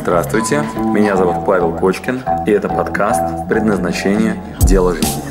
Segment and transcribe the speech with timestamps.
[0.00, 0.62] Здравствуйте,
[0.94, 4.40] меня зовут Павел Кочкин, и это подкаст «Предназначение.
[4.60, 5.28] Дело жизни».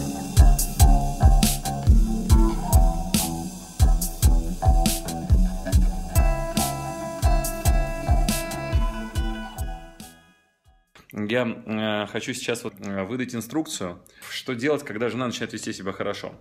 [11.14, 15.94] Я э, хочу сейчас вот э, выдать инструкцию, что делать, когда жена начинает вести себя
[15.94, 16.34] хорошо.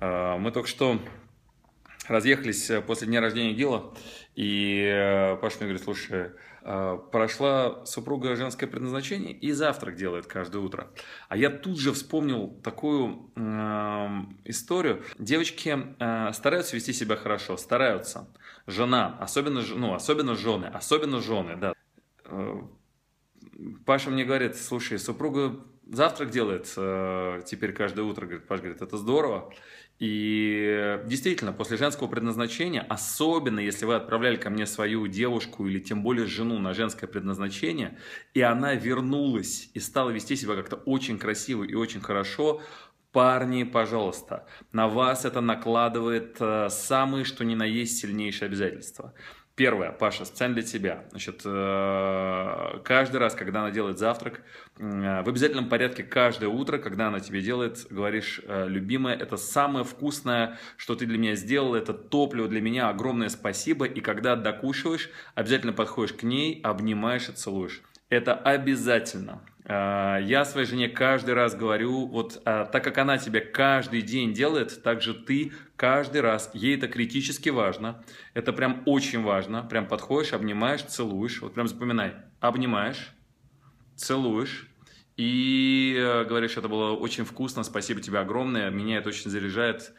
[0.00, 1.00] Э, мы только что
[2.08, 3.94] разъехались э, после дня рождения Гила,
[4.34, 6.30] и э, Паша мне говорит, слушай,
[6.62, 10.88] э, прошла супруга женское предназначение и завтрак делает каждое утро.
[11.28, 13.40] А я тут же вспомнил такую э,
[14.44, 15.02] историю.
[15.18, 18.28] Девочки э, стараются вести себя хорошо, стараются.
[18.66, 21.74] Жена, особенно, ну, особенно жены, особенно жены, да.
[23.84, 28.96] Паша мне говорит, слушай, супруга завтрак делает э, теперь каждое утро, говорит, Паша говорит, это
[28.96, 29.52] здорово.
[29.98, 36.04] И действительно, после женского предназначения, особенно если вы отправляли ко мне свою девушку или тем
[36.04, 37.98] более жену на женское предназначение,
[38.32, 42.62] и она вернулась и стала вести себя как-то очень красиво и очень хорошо,
[43.10, 49.14] Парни, пожалуйста, на вас это накладывает э, самые, что ни на есть, сильнейшие обязательства.
[49.58, 51.04] Первое, Паша, специально для тебя.
[51.10, 54.42] Значит, э, каждый раз, когда она делает завтрак,
[54.78, 59.84] э, в обязательном порядке каждое утро, когда она тебе делает, говоришь, э, любимая, это самое
[59.84, 63.84] вкусное, что ты для меня сделал, это топливо для меня, огромное спасибо.
[63.84, 67.82] И когда докушиваешь, обязательно подходишь к ней, обнимаешь и целуешь.
[68.08, 69.42] Это обязательно.
[69.64, 74.32] А, я своей жене каждый раз говорю, вот а, так как она тебе каждый день
[74.32, 79.86] делает, так же ты каждый раз, ей это критически важно, это прям очень важно, прям
[79.86, 83.12] подходишь, обнимаешь, целуешь, вот прям запоминай, обнимаешь,
[83.94, 84.70] целуешь,
[85.18, 89.92] и э, говоришь, это было очень вкусно, спасибо тебе огромное, меня это очень заряжает,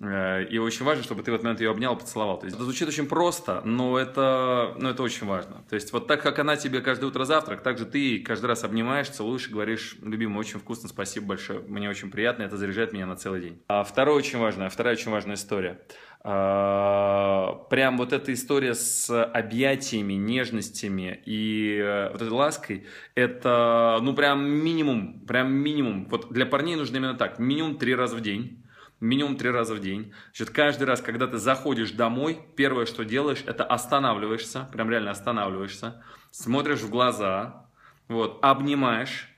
[0.00, 2.38] и очень важно, чтобы ты в этот момент ее обнял, поцеловал.
[2.38, 5.64] То есть это звучит очень просто, но это, но это очень важно.
[5.68, 8.62] То есть вот так, как она тебе каждое утро завтрак, так же ты каждый раз
[8.62, 13.06] обнимаешь, целуешь и говоришь, любимый, очень вкусно, спасибо большое, мне очень приятно, это заряжает меня
[13.06, 13.62] на целый день.
[13.66, 15.80] А второе очень важное, вторая очень важная история.
[16.20, 24.14] А, прям вот эта история с объятиями, нежностями и э, вот этой лаской, это, ну,
[24.14, 26.06] прям минимум, прям минимум.
[26.10, 28.57] Вот для парней нужно именно так, минимум три раза в день
[29.00, 30.12] минимум три раза в день.
[30.26, 36.02] Значит, каждый раз, когда ты заходишь домой, первое, что делаешь, это останавливаешься, прям реально останавливаешься,
[36.30, 37.66] смотришь в глаза,
[38.08, 39.28] вот, обнимаешь,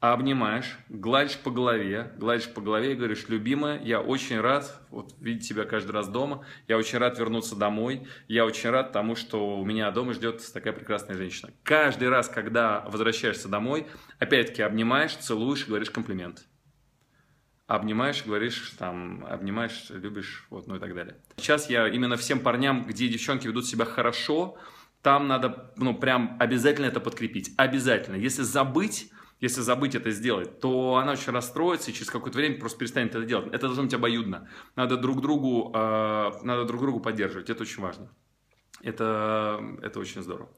[0.00, 5.46] обнимаешь, гладишь по голове, гладишь по голове и говоришь, любимая, я очень рад вот, видеть
[5.46, 9.64] тебя каждый раз дома, я очень рад вернуться домой, я очень рад тому, что у
[9.64, 11.52] меня дома ждет такая прекрасная женщина.
[11.62, 13.86] Каждый раз, когда возвращаешься домой,
[14.18, 16.46] опять-таки обнимаешь, целуешь говоришь комплимент
[17.70, 21.16] обнимаешь, говоришь, там, обнимаешь, любишь, вот, ну и так далее.
[21.36, 24.58] Сейчас я именно всем парням, где девчонки ведут себя хорошо,
[25.02, 27.52] там надо, ну, прям обязательно это подкрепить.
[27.56, 28.16] Обязательно.
[28.16, 32.78] Если забыть, если забыть это сделать, то она очень расстроится и через какое-то время просто
[32.78, 33.46] перестанет это делать.
[33.52, 34.48] Это должно быть обоюдно.
[34.74, 37.50] Надо друг другу, э, надо друг другу поддерживать.
[37.50, 38.10] Это очень важно.
[38.82, 40.50] Это, это очень здорово.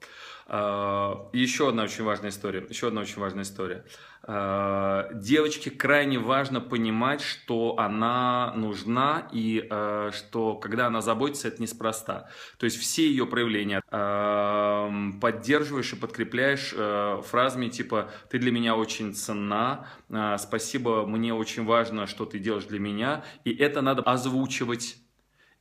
[0.46, 2.64] А, еще одна очень важная история.
[2.68, 3.84] Еще одна очень важная история.
[4.24, 11.62] А, девочке крайне важно понимать, что она нужна и а, что когда она заботится, это
[11.62, 12.28] неспроста.
[12.58, 13.82] То есть все ее проявления
[15.20, 16.74] поддерживаешь и подкрепляешь
[17.26, 19.86] фразами типа «ты для меня очень ценна»,
[20.38, 23.24] «спасибо, мне очень важно, что ты делаешь для меня».
[23.44, 24.96] И это надо озвучивать,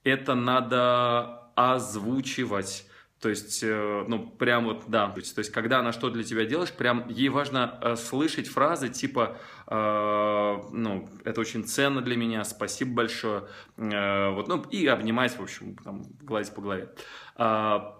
[0.03, 2.85] это надо озвучивать.
[3.21, 5.09] То есть, э, ну, прям вот, да.
[5.09, 9.37] То есть, когда она что для тебя делаешь, прям ей важно э, слышать фразы типа,
[9.67, 13.43] э, ну, это очень ценно для меня, спасибо большое.
[13.77, 16.89] Э, вот, ну, и обнимать, в общем, там, гладить по голове.
[17.37, 17.91] Э,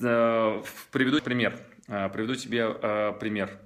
[0.00, 0.62] э,
[0.92, 1.58] приведу пример.
[1.86, 3.58] Приведу тебе пример.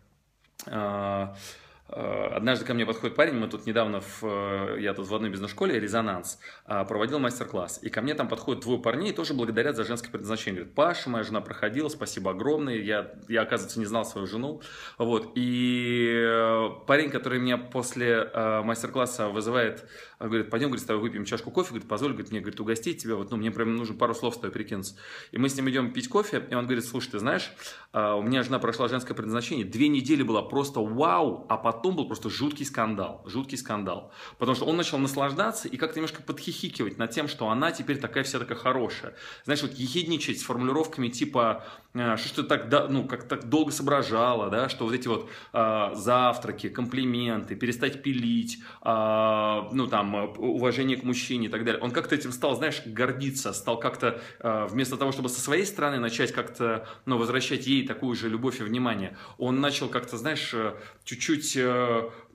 [1.90, 5.30] Э, однажды ко мне подходит парень, мы тут недавно, в, э, я тут в одной
[5.30, 7.80] бизнес-школе, «Резонанс», а, проводил мастер-класс.
[7.82, 10.60] И ко мне там подходят двое парней, тоже благодарят за женское предназначение.
[10.60, 12.76] Говорят, Паша, моя жена проходила, спасибо огромное.
[12.76, 14.60] Я, я оказывается, не знал свою жену.
[14.98, 15.32] Вот.
[15.34, 19.88] И э, парень, который меня после мастер-класса вызывает
[20.18, 23.16] говорит, пойдем, говорит, с тобой выпьем чашку кофе, говорит, позволь, говорит, мне, говорит, угостить тебя,
[23.16, 24.94] вот, ну, мне прям нужно пару слов с тобой перекинуться.
[25.32, 27.52] И мы с ним идем пить кофе, и он говорит, слушай, ты знаешь,
[27.92, 32.06] а, у меня жена прошла женское предназначение, две недели было просто вау, а потом был
[32.06, 34.12] просто жуткий скандал, жуткий скандал.
[34.38, 38.24] Потому что он начал наслаждаться и как-то немножко подхихикивать над тем, что она теперь такая
[38.24, 39.14] вся такая хорошая.
[39.44, 43.72] Знаешь, вот ехидничать с формулировками типа, «А, что что ты так, ну, как так долго
[43.72, 50.16] соображала, да, что вот эти вот э, завтраки, комплименты, перестать пилить, э, ну, там, там
[50.16, 51.80] э, уважение к мужчине и так далее.
[51.80, 55.98] Он как-то этим стал, знаешь, гордиться, стал как-то э, вместо того, чтобы со своей стороны
[55.98, 60.74] начать как-то, ну, возвращать ей такую же любовь и внимание, он начал как-то, знаешь, э,
[61.04, 61.58] чуть-чуть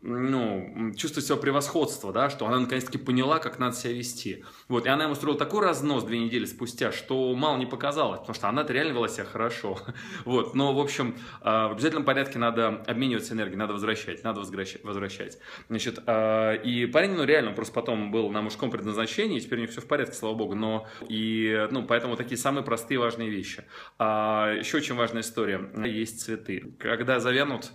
[0.05, 4.43] ну, чувствовать свое превосходство, да, что она наконец-таки поняла, как надо себя вести.
[4.67, 8.35] Вот, и она ему устроила такой разнос две недели спустя, что мало не показалось, потому
[8.35, 9.79] что она-то реально вела себя хорошо.
[10.25, 15.37] Вот, но, в общем, а, в обязательном порядке надо обмениваться энергией, надо возвращать, надо возвращать.
[15.69, 19.71] Значит, а, и парень, ну, реально, просто потом был на мужском предназначении, теперь у них
[19.71, 23.63] все в порядке, слава богу, но и, ну, поэтому такие самые простые важные вещи.
[23.99, 25.71] А еще очень важная история.
[25.85, 26.73] Есть цветы.
[26.79, 27.71] Когда завянут,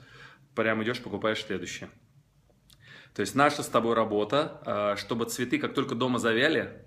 [0.54, 1.88] прям идешь, покупаешь следующие.
[3.14, 6.82] То есть наша с тобой работа, а, чтобы цветы, как только дома завяли,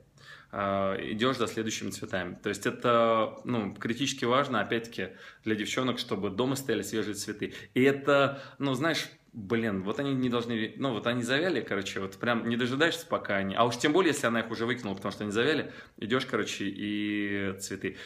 [0.52, 2.38] а, идешь за следующими цветами.
[2.42, 5.10] То есть это ну, критически важно, опять-таки,
[5.44, 7.54] для девчонок, чтобы дома стояли свежие цветы.
[7.74, 12.18] И это, ну, знаешь, блин, вот они не должны, ну, вот они завяли, короче, вот
[12.18, 15.12] прям не дожидаешься, пока они, а уж тем более, если она их уже выкинула, потому
[15.12, 17.98] что они завяли, идешь, короче, и цветы.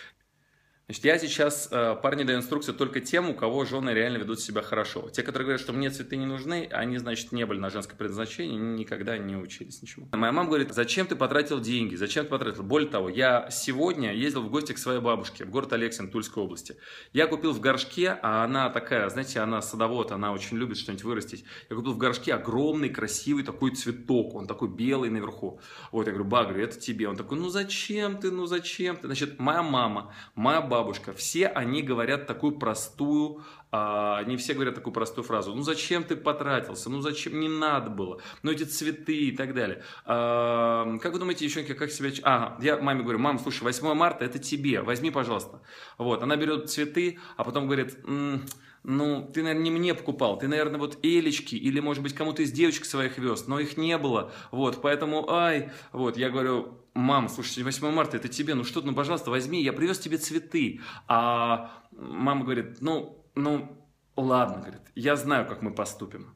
[0.87, 4.61] Значит, я сейчас э, парни даю инструкцию только тем, у кого жены реально ведут себя
[4.61, 5.09] хорошо.
[5.09, 8.55] Те, которые говорят, что мне цветы не нужны, они, значит, не были на женское предназначение,
[8.55, 10.07] никогда не учились ничему.
[10.11, 12.61] Моя мама говорит, зачем ты потратил деньги, зачем ты потратил?
[12.61, 16.77] Более того, я сегодня ездил в гости к своей бабушке в город Алексин, Тульской области.
[17.13, 21.45] Я купил в горшке, а она такая, знаете, она садовод, она очень любит что-нибудь вырастить.
[21.67, 25.59] Я купил в горшке огромный, красивый такой цветок, он такой белый наверху.
[25.91, 27.09] Вот, я говорю, ба, говорю, это тебе.
[27.09, 29.07] Он такой, ну зачем ты, ну зачем ты?
[29.07, 34.93] Значит, моя мама, моя бабушка, все они говорят такую простую, а, не все говорят такую
[34.93, 35.55] простую фразу.
[35.55, 36.89] Ну зачем ты потратился?
[36.89, 37.39] Ну зачем?
[37.39, 38.19] Не надо было.
[38.43, 39.83] Ну эти цветы и так далее.
[40.05, 42.11] А, как вы думаете, девчонки, как себя...
[42.23, 45.61] А, я маме говорю, мам, слушай, 8 марта это тебе, возьми, пожалуйста.
[45.97, 47.97] Вот, она берет цветы, а потом говорит...
[48.03, 48.45] М-м,
[48.87, 52.51] ну, ты, наверное, не мне покупал, ты, наверное, вот Элечки или, может быть, кому-то из
[52.51, 57.61] девочек своих вез, но их не было, вот, поэтому, ай, вот, я говорю, мама, слушай,
[57.61, 62.43] 8 марта, это тебе, ну что ну, пожалуйста, возьми, я привез тебе цветы, а мама
[62.43, 66.35] говорит, ну, ну, ладно, говорит, я знаю, как мы поступим.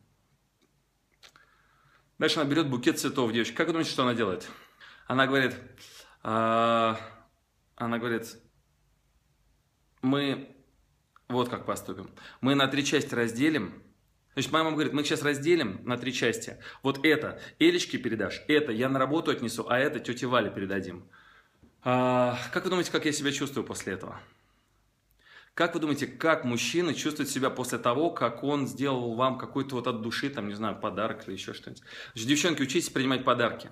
[2.20, 4.50] Дальше она берет букет цветов девочки, как вы думаете, что она делает?
[5.08, 5.56] Она говорит,
[6.22, 7.00] а,
[7.76, 8.38] она говорит,
[10.02, 10.56] мы
[11.30, 12.10] вот как поступим.
[12.42, 13.82] Мы на три части разделим.
[14.34, 16.58] Значит, моя мама говорит, мы сейчас разделим на три части.
[16.84, 21.04] Вот это Элечке передашь, это я на работу отнесу, а это тете Вале передадим.
[21.84, 24.20] А, как вы думаете, как я себя чувствую после этого?
[25.60, 29.88] Как вы думаете, как мужчина чувствует себя после того, как он сделал вам какой-то вот
[29.88, 31.84] от души, там, не знаю, подарок или еще что-нибудь?
[32.16, 33.70] Девчонки, учитесь принимать подарки.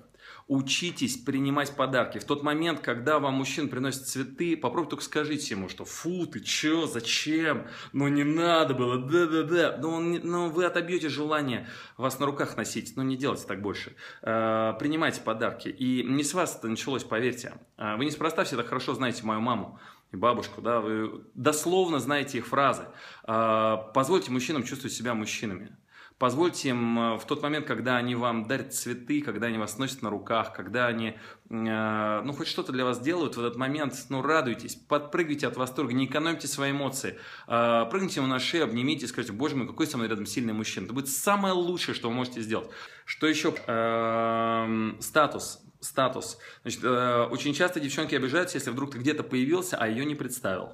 [0.48, 2.18] Учитесь принимать подарки.
[2.18, 6.40] В тот момент, когда вам мужчина приносит цветы, попробуйте только скажите ему, что фу, ты
[6.40, 7.66] чё, зачем?
[7.94, 9.78] Ну не надо было, да-да-да.
[9.78, 13.96] Но, он, но вы отобьете желание вас на руках носить, но не делайте так больше.
[14.20, 15.68] Э, принимайте подарки.
[15.68, 17.54] И не с вас это началось, поверьте.
[17.78, 19.80] Э, вы неспроста все так хорошо знаете мою маму
[20.12, 22.86] и бабушку, да, вы дословно знаете их фразы.
[23.24, 25.76] А, позвольте мужчинам чувствовать себя мужчинами.
[26.18, 30.02] Позвольте им э, в тот момент, когда они вам дарят цветы, когда они вас носят
[30.02, 31.14] на руках, когда они,
[31.48, 35.92] э, ну, хоть что-то для вас делают, в этот момент, ну, радуйтесь, подпрыгивайте от восторга,
[35.92, 37.20] не экономьте свои эмоции.
[37.46, 40.52] А, прыгните ему на шею, обнимите и скажите, боже мой, какой со мной рядом сильный
[40.52, 40.86] мужчина.
[40.86, 42.68] Это будет самое лучшее, что вы можете сделать.
[43.04, 43.54] Что еще?
[43.68, 46.38] Эм, статус статус.
[46.62, 50.72] Значит, э, очень часто девчонки обижаются, если вдруг ты где-то появился, а ее не представил.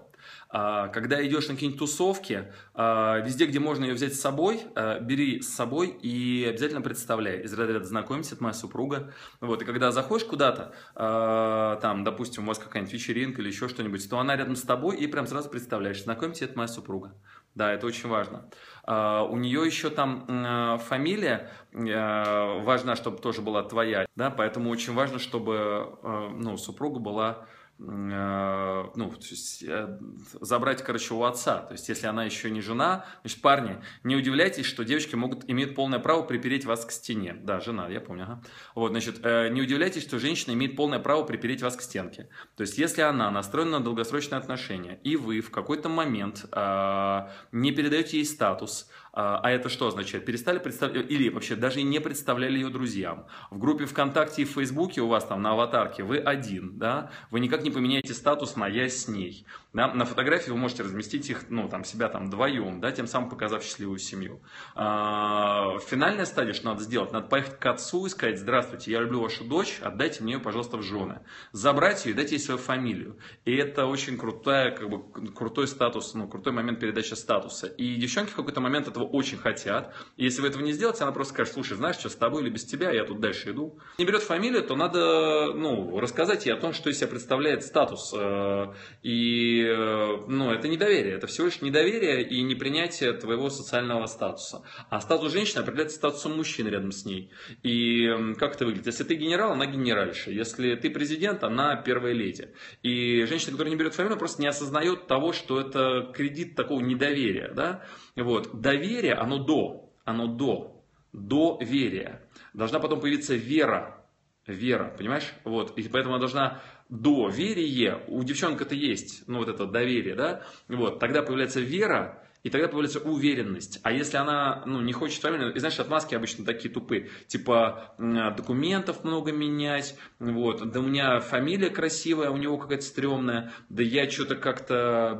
[0.49, 5.01] А, когда идешь на какие-нибудь тусовки, а, везде, где можно ее взять с собой, а,
[5.01, 7.43] бери с собой и обязательно представляй.
[7.43, 9.13] Из разряда знакомься, это моя супруга.
[9.41, 14.19] Вот, и когда заходишь куда-то, там, допустим, у вас какая-нибудь вечеринка или еще что-нибудь, то
[14.19, 17.15] она рядом с тобой и прям сразу представляешь, знакомься, это моя супруга.
[17.55, 18.51] Да, это очень важно.
[18.87, 25.99] У нее еще там фамилия важна, чтобы тоже была твоя, да, поэтому очень важно, чтобы
[26.03, 29.99] ну, супруга была Э, ну, то есть, э,
[30.41, 31.59] забрать, короче, у отца.
[31.59, 35.75] То есть, если она еще не жена, значит, парни, не удивляйтесь, что девочки могут, имеют
[35.75, 37.35] полное право припереть вас к стене.
[37.35, 38.43] Да, жена, я помню, ага.
[38.77, 42.29] Вот, значит, э, не удивляйтесь, что женщина имеет полное право припереть вас к стенке.
[42.57, 48.19] То есть, если она настроена на долгосрочные отношения, и вы в какой-то момент не передаете
[48.19, 50.25] ей статус, а, а это что означает?
[50.25, 53.27] Перестали представлять, или вообще даже не представляли ее друзьям.
[53.51, 57.39] В группе ВКонтакте и в Фейсбуке у вас там на аватарке вы один, да, вы
[57.39, 59.47] никак не поменяете статус на «я с ней».
[59.73, 59.93] Да?
[59.93, 63.65] На фотографии вы можете разместить их, ну, там, себя там вдвоем, да, тем самым показав
[63.65, 64.41] счастливую семью.
[64.77, 69.21] А, финальная стадия, что надо сделать, надо поехать к отцу и сказать, здравствуйте, я люблю
[69.21, 71.21] вашу дочь, отдайте мне ее, пожалуйста, в жены.
[71.51, 73.19] Забрать ее и дать ей свою фамилию.
[73.45, 77.67] И это очень крутая, как бы, крутой статус, ну, крутой момент передачи статуса.
[77.67, 79.95] И девчонки в какой-то момент этого этого очень хотят.
[80.17, 82.51] И если вы этого не сделаете, она просто скажет, слушай, знаешь, что с тобой или
[82.51, 83.79] без тебя, я тут дальше иду.
[83.99, 88.13] Не берет фамилию, то надо ну, рассказать ей о том, что из себя представляет статус.
[88.17, 94.63] Э, и э, ну, это недоверие, это всего лишь недоверие и непринятие твоего социального статуса.
[94.91, 97.31] А статус женщины определяется статусом мужчины рядом с ней.
[97.63, 98.09] И
[98.39, 98.87] как это выглядит?
[98.87, 100.31] Если ты генерал, она генеральша.
[100.31, 102.49] Если ты президент, она первая леди.
[102.83, 107.53] И женщина, которая не берет фамилию, просто не осознает того, что это кредит такого недоверия.
[107.55, 107.85] Да?
[108.17, 108.61] Вот.
[108.61, 110.83] Доверие, оно до, оно до,
[111.13, 112.23] доверия.
[112.53, 114.05] Должна потом появиться вера,
[114.47, 115.33] вера, понимаешь?
[115.45, 120.43] Вот, и поэтому она должна доверие, у девчонок это есть, ну вот это доверие, да,
[120.69, 123.81] вот, тогда появляется вера, и тогда появляется уверенность.
[123.83, 129.03] А если она ну, не хочет фамилию, и знаешь, отмазки обычно такие тупые, типа документов
[129.03, 134.37] много менять, вот, да у меня фамилия красивая, у него какая-то стрёмная, да я что-то
[134.37, 135.19] как-то,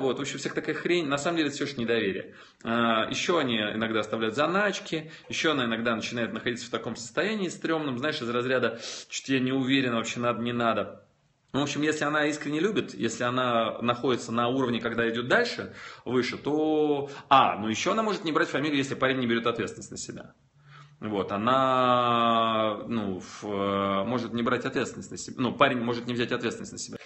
[0.00, 2.34] вот, в общем, всякая такая хрень, на самом деле это все же недоверие.
[2.64, 7.98] А, еще они иногда оставляют заначки, еще она иногда начинает находиться в таком состоянии стрёмном,
[7.98, 11.07] знаешь, из разряда, что я не уверен, вообще надо, не надо.
[11.52, 15.74] Ну, в общем, если она искренне любит, если она находится на уровне, когда идет дальше,
[16.04, 17.10] выше, то...
[17.30, 20.34] А, ну еще она может не брать фамилию, если парень не берет ответственность на себя.
[21.00, 25.36] Вот, она ну, в, может не брать ответственность на себя.
[25.38, 26.98] Ну, парень может не взять ответственность на себя.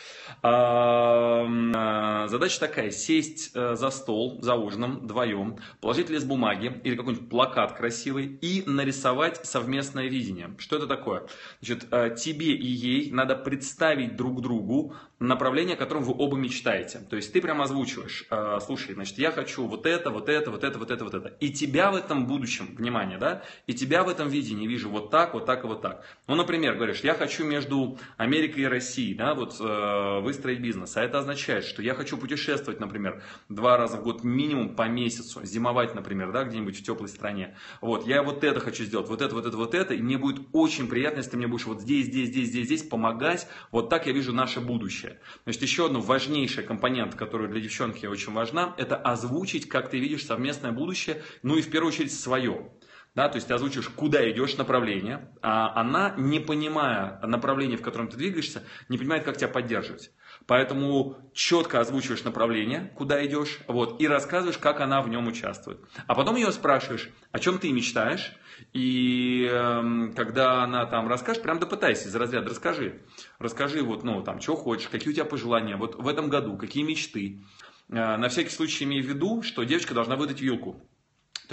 [0.44, 7.28] А, задача такая, сесть э, за стол, за ужином, вдвоем, положить лист бумаги или какой-нибудь
[7.28, 10.54] плакат красивый и нарисовать совместное видение.
[10.58, 11.26] Что это такое?
[11.60, 16.98] Значит, э, тебе и ей надо представить друг другу направление, о котором вы оба мечтаете.
[17.08, 20.64] То есть ты прямо озвучиваешь, э, слушай, значит, я хочу вот это, вот это, вот
[20.64, 21.28] это, вот это, вот это.
[21.40, 25.34] И тебя в этом будущем, внимание, да, и тебя в этом видении вижу вот так,
[25.34, 26.04] вот так и вот так.
[26.26, 30.96] Ну, например, говоришь, я хочу между Америкой и Россией, да, вот э, выстроить бизнес.
[30.96, 35.44] А это означает, что я хочу путешествовать, например, два раза в год минимум по месяцу,
[35.44, 37.54] зимовать, например, да, где-нибудь в теплой стране.
[37.82, 40.48] Вот, я вот это хочу сделать, вот это, вот это, вот это, и мне будет
[40.52, 43.46] очень приятно, если ты мне будешь вот здесь, здесь, здесь, здесь, здесь помогать.
[43.70, 45.20] Вот так я вижу наше будущее.
[45.44, 50.24] Значит, еще одна важнейшая компонент, которая для девчонки очень важна, это озвучить, как ты видишь
[50.24, 52.72] совместное будущее, ну и в первую очередь свое.
[53.14, 58.08] Да, то есть ты озвучишь, куда идешь направление, а она, не понимая направление, в котором
[58.08, 60.12] ты двигаешься, не понимает, как тебя поддерживать.
[60.46, 65.80] Поэтому четко озвучиваешь направление, куда идешь, вот, и рассказываешь, как она в нем участвует.
[66.06, 68.32] А потом ее спрашиваешь, о чем ты мечтаешь,
[68.72, 73.00] и э, когда она там расскажет, прям допытайся из разряда, расскажи.
[73.38, 76.82] Расскажи, вот, ну, там, что хочешь, какие у тебя пожелания, вот в этом году, какие
[76.82, 77.42] мечты.
[77.88, 80.80] Э, на всякий случай имей в виду, что девочка должна выдать вилку.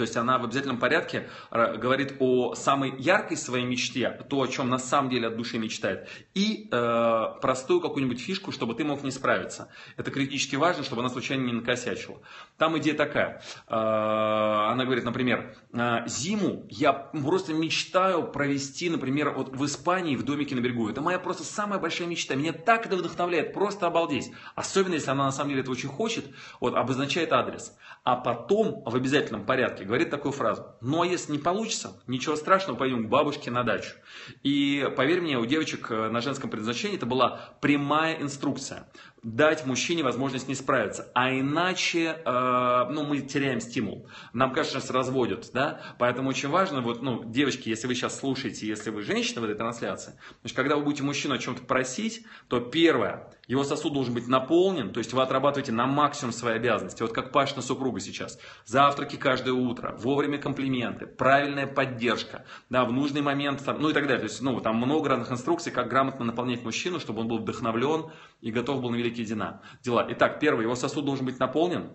[0.00, 4.46] То есть она в обязательном порядке э, говорит о самой яркой своей мечте, то, о
[4.46, 9.02] чем на самом деле от души мечтает, и э, простую какую-нибудь фишку, чтобы ты мог
[9.02, 9.68] не справиться.
[9.98, 12.16] Это критически важно, чтобы она случайно не накосячила.
[12.56, 13.42] Там идея такая.
[13.68, 20.22] Э, она говорит, например, э, зиму я просто мечтаю провести, например, вот в Испании в
[20.22, 20.88] домике на берегу.
[20.88, 22.36] Это моя просто самая большая мечта.
[22.36, 24.32] Меня так это вдохновляет, просто обалдеть.
[24.54, 26.24] Особенно, если она на самом деле это очень хочет,
[26.58, 27.76] вот обозначает адрес.
[28.02, 30.66] А потом в обязательном порядке говорит такую фразу.
[30.80, 33.96] Ну а если не получится, ничего страшного, пойдем к бабушке на дачу.
[34.44, 38.88] И поверь мне, у девочек э, на женском предназначении это была прямая инструкция
[39.22, 41.10] дать мужчине возможность не справиться.
[41.14, 44.06] А иначе э, ну, мы теряем стимул.
[44.32, 45.50] Нам, нас разводят.
[45.52, 45.80] Да?
[45.98, 49.56] Поэтому очень важно, вот, ну, девочки, если вы сейчас слушаете, если вы женщина в этой
[49.56, 54.28] трансляции, значит, когда вы будете мужчину о чем-то просить, то первое, его сосуд должен быть
[54.28, 57.02] наполнен, то есть вы отрабатываете на максимум свои обязанности.
[57.02, 58.38] Вот как Пашина супруга сейчас.
[58.64, 64.04] Завтраки каждое утро, вовремя комплименты, правильная поддержка, да, в нужный момент, там, ну и так
[64.04, 64.20] далее.
[64.20, 68.12] То есть, ну, там много разных инструкций, как грамотно наполнять мужчину, чтобы он был вдохновлен
[68.40, 70.06] и готов был на великие дела.
[70.10, 71.90] Итак, первое, его сосуд должен быть наполнен.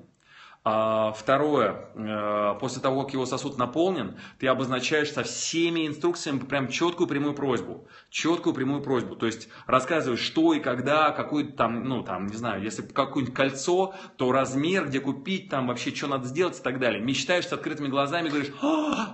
[0.67, 6.69] А, второе, э, после того, как его сосуд наполнен, ты обозначаешь со всеми инструкциями прям
[6.69, 7.87] четкую прямую просьбу.
[8.09, 9.15] Четкую прямую просьбу.
[9.15, 13.93] То есть рассказываешь, что и когда, какой там, ну там, не знаю, если какое-нибудь кольцо,
[14.17, 16.99] то размер, где купить, там вообще что надо сделать и так далее.
[16.99, 18.51] Мечтаешь с открытыми глазами, говоришь,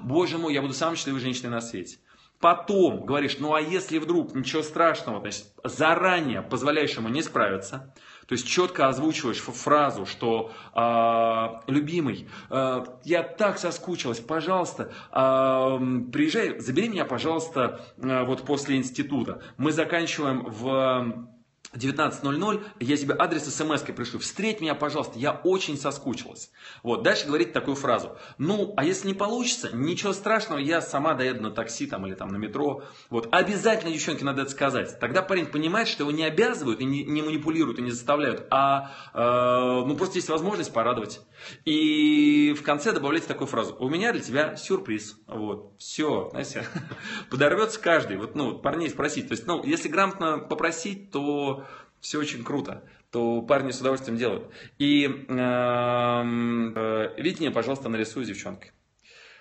[0.04, 1.98] боже мой, я буду самой счастливой женщиной на свете.
[2.42, 7.94] Потом говоришь, ну а если вдруг ничего страшного, то есть заранее позволяешь ему не справиться,
[8.28, 15.80] то есть четко озвучиваешь фразу, что э, любимый, э, я так соскучилась, пожалуйста, э,
[16.12, 19.44] приезжай, забери меня, пожалуйста, э, вот после института.
[19.58, 21.28] Мы заканчиваем в
[21.74, 24.20] 19.00, я тебе адрес смс пришлю.
[24.20, 26.52] Встреть меня, пожалуйста, я очень соскучилась.
[26.84, 28.18] Вот, дальше говорит такую фразу.
[28.38, 32.30] Ну, а если не получится, ничего страшного, я сама доеду на такси там или там
[32.30, 32.84] на метро.
[33.10, 35.00] Вот, обязательно девчонке надо это сказать.
[35.00, 38.92] Тогда парень понимает, что его не обязывают и не, не манипулируют и не заставляют, а
[39.14, 41.22] э, ну просто есть возможность порадовать.
[41.66, 43.76] И в конце добавляйте такую фразу.
[43.80, 45.18] У меня для тебя сюрприз.
[45.28, 46.66] Вот, все, знаете,
[47.30, 48.18] подорвется каждый.
[48.18, 49.28] Вот, ну, парней спросить.
[49.30, 51.61] То есть, ну, если грамотно попросить, то
[52.02, 54.52] все очень круто, то парни с удовольствием делают.
[54.80, 58.74] И эм, э, видение, пожалуйста, нарисуй с.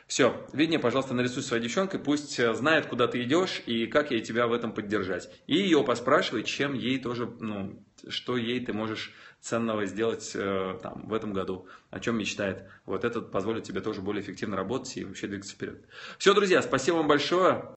[0.07, 4.21] Все, видение, пожалуйста, нарисуй своей девчонкой, пусть э, знает, куда ты идешь и как ей
[4.21, 5.31] тебя в этом поддержать.
[5.47, 11.09] И ее поспрашивай, чем ей тоже, ну, что ей ты можешь ценного сделать э, там,
[11.09, 12.65] в этом году, о чем мечтает.
[12.87, 15.87] Вот это позволит тебе тоже более эффективно работать и вообще двигаться вперед.
[16.19, 17.77] Все, друзья, спасибо вам большое.